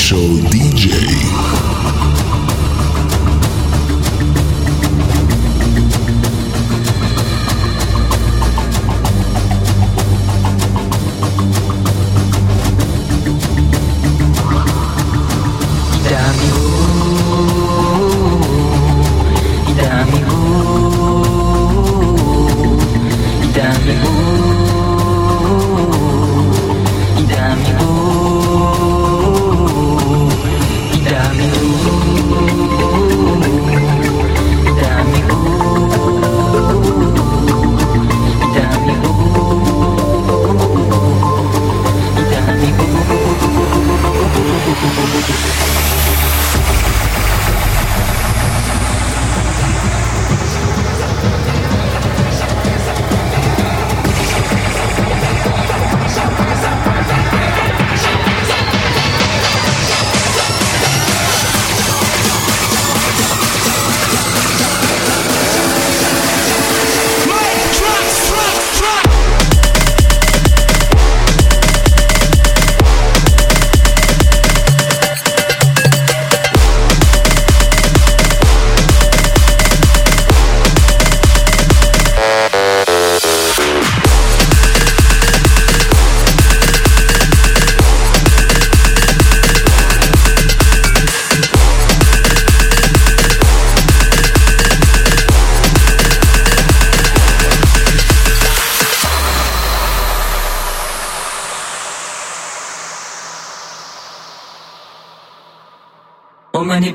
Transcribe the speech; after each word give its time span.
Show 0.00 0.16
DJ. 0.48 1.39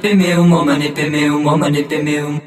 Pemeum, 0.06 0.54
omani 0.54 0.94
pemeum, 0.94 1.44
omani 1.54 1.82
pemeum. 1.90 2.40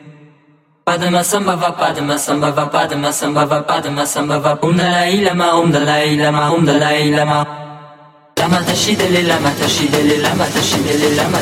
Padma 0.87 1.25
samba 1.25 1.57
va 1.57 1.73
padma 1.73 2.17
samba 2.17 2.53
va 2.53 2.67
padma 2.75 3.13
samba 3.13 3.45
va 3.47 3.63
padma 3.63 4.07
samba 4.07 4.39
va. 4.39 4.59
Um 4.63 4.77
dalai 4.79 5.21
lama 5.27 5.59
um 5.59 5.73
dalai 5.73 6.17
lama 6.17 6.53
um 6.55 6.65
dalai 6.65 7.11
lama. 7.11 7.39
Lama 8.39 8.61
lama 9.31 9.51
lama 11.19 11.35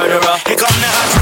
Murderer. 0.00 0.40
Here 0.46 0.56
come 0.56 0.80
the 0.80 0.88
hot 0.88 1.19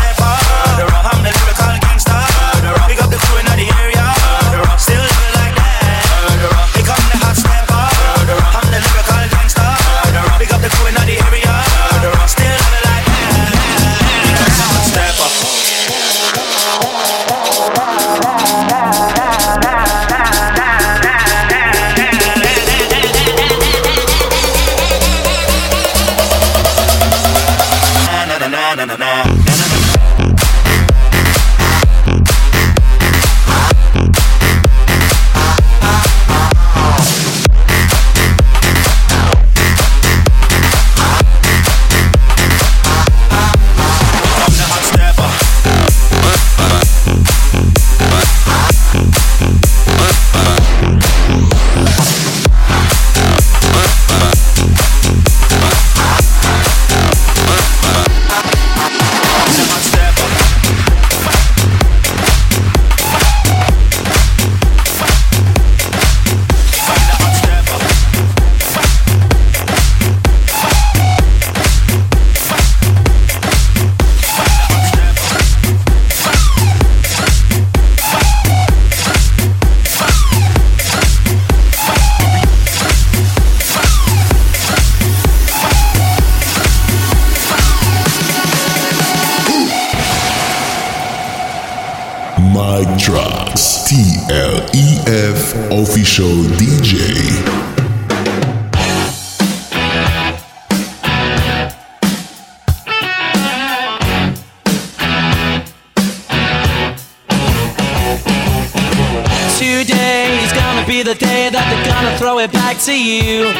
Today 109.59 110.38
is 110.44 110.53
gonna 110.53 110.87
be 110.87 111.03
the 111.03 111.16
day 111.18 111.51
that 111.51 111.66
they're 111.66 111.90
gonna 111.90 112.14
throw 112.16 112.38
it 112.38 112.53
back 112.53 112.79
to 112.87 112.94
you. 112.94 113.51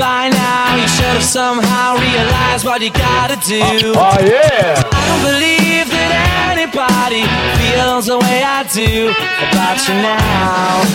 By 0.00 0.32
now, 0.32 0.80
you 0.80 0.88
should 0.88 1.12
have 1.12 1.22
somehow 1.22 2.00
realized 2.00 2.64
what 2.64 2.80
you 2.80 2.88
gotta 2.88 3.36
do. 3.44 3.60
Oh, 3.60 4.00
oh 4.00 4.16
yeah! 4.24 4.80
I 4.80 5.00
don't 5.12 5.24
believe 5.28 5.92
that 5.92 6.56
anybody 6.56 7.28
feels 7.60 8.08
the 8.08 8.16
way 8.16 8.40
I 8.40 8.64
do 8.72 9.12
about 9.52 9.76
you 9.84 9.92
now. 10.00 10.88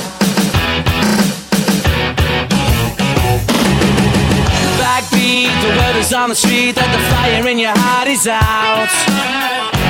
Backbeat, 4.82 5.54
the 5.62 5.70
word 5.78 6.02
is 6.02 6.12
on 6.18 6.30
the 6.30 6.36
street 6.36 6.74
that 6.82 6.90
the 6.90 7.02
fire 7.14 7.46
in 7.46 7.60
your 7.62 7.78
heart 7.78 8.10
is 8.10 8.26
out. 8.26 9.67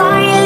In 0.00 0.39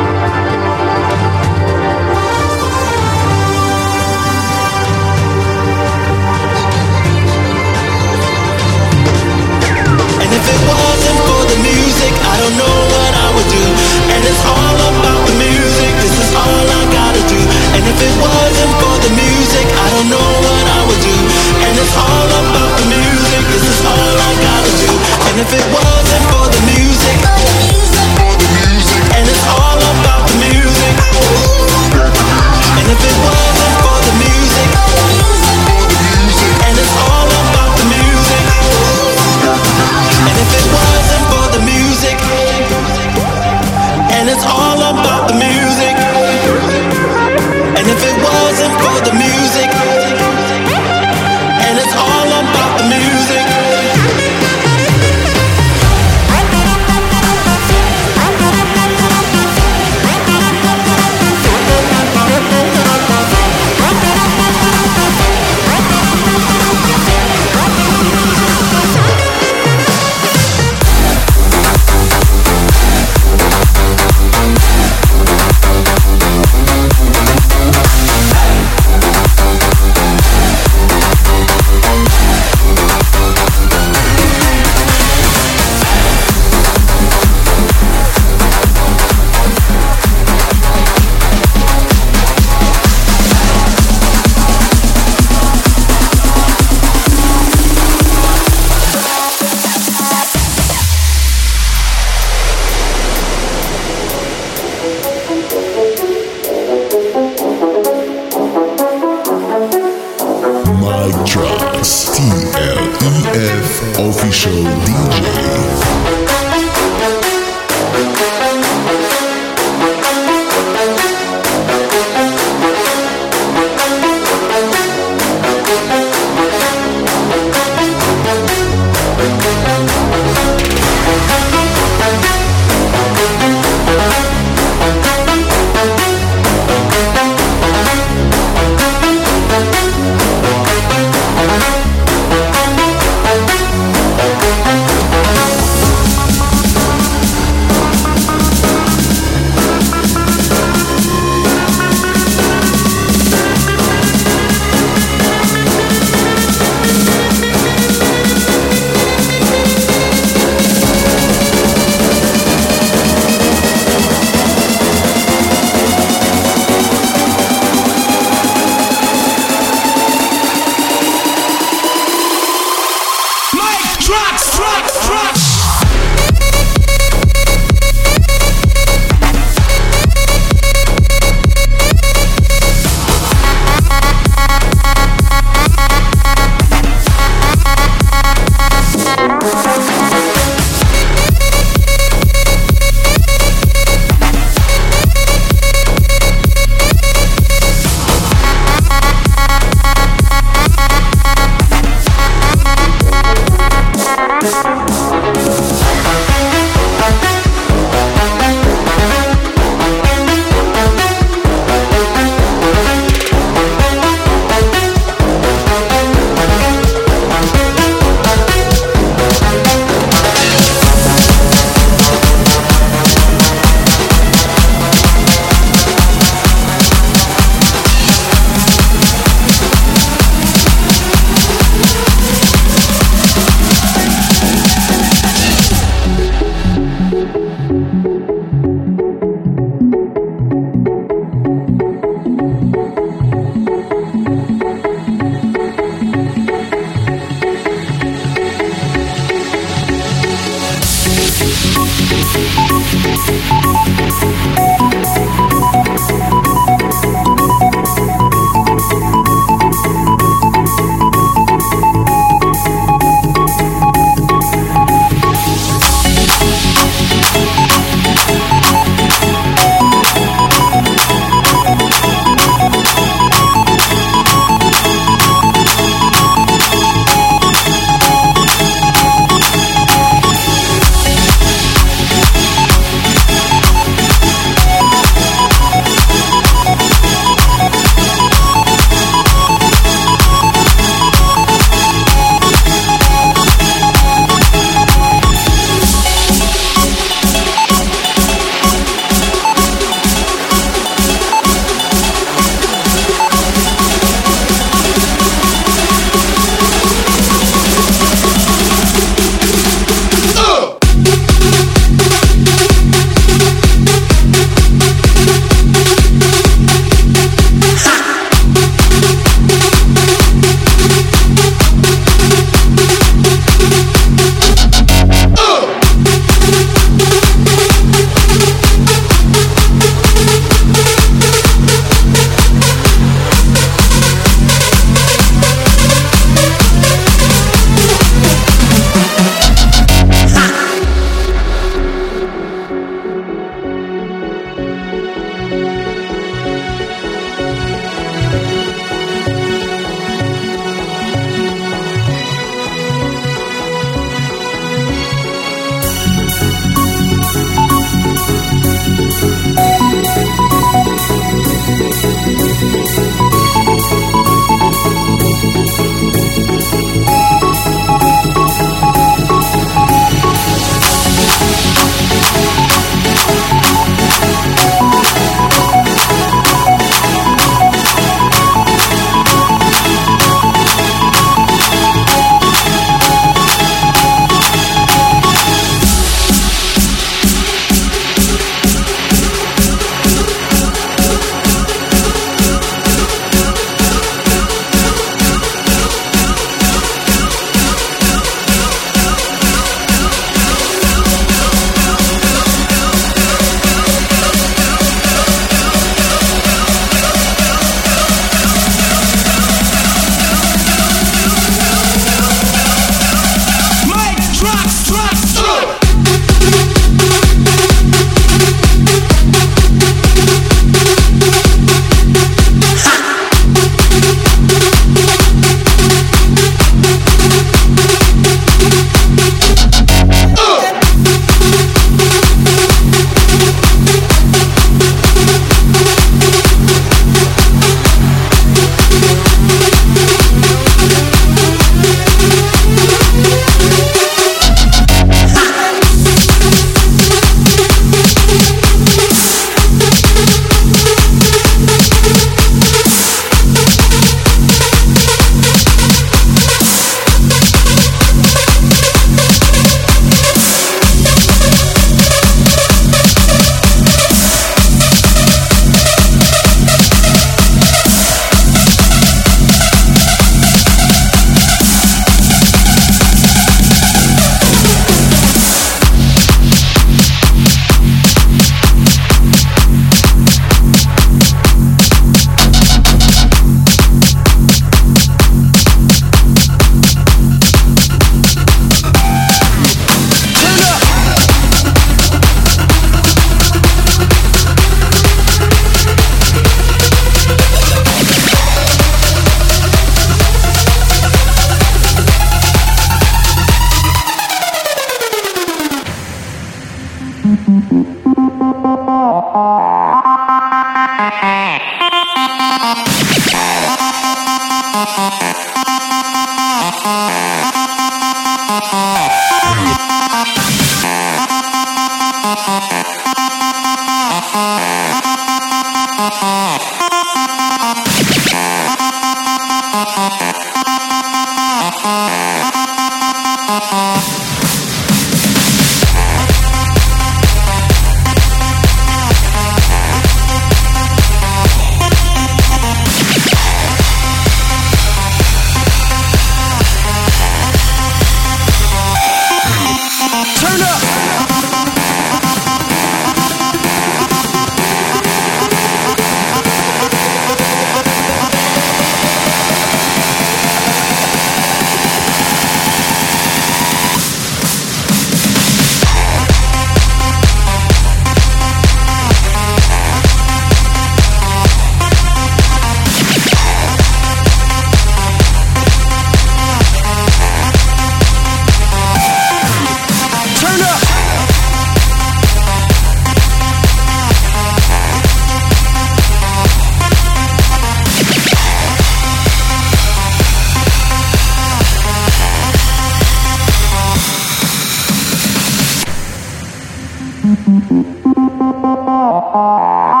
Oh, 599.13 600.00